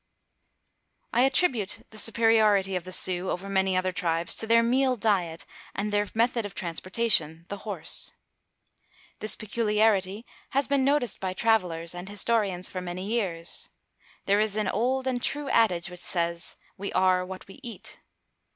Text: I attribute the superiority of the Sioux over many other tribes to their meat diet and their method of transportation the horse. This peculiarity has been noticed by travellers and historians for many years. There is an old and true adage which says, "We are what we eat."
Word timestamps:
I 1.13 1.21
attribute 1.25 1.85
the 1.91 1.99
superiority 1.99 2.75
of 2.75 2.85
the 2.85 2.91
Sioux 2.91 3.29
over 3.29 3.47
many 3.47 3.77
other 3.77 3.91
tribes 3.91 4.33
to 4.37 4.47
their 4.47 4.63
meat 4.63 4.99
diet 4.99 5.45
and 5.75 5.93
their 5.93 6.07
method 6.15 6.43
of 6.43 6.55
transportation 6.55 7.45
the 7.49 7.57
horse. 7.69 8.11
This 9.19 9.35
peculiarity 9.35 10.25
has 10.57 10.67
been 10.67 10.83
noticed 10.83 11.19
by 11.19 11.33
travellers 11.33 11.93
and 11.93 12.09
historians 12.09 12.67
for 12.67 12.81
many 12.81 13.05
years. 13.05 13.69
There 14.25 14.39
is 14.39 14.55
an 14.55 14.67
old 14.69 15.05
and 15.05 15.21
true 15.21 15.49
adage 15.49 15.91
which 15.91 15.99
says, 15.99 16.55
"We 16.79 16.91
are 16.93 17.23
what 17.23 17.47
we 17.47 17.59
eat." 17.61 17.99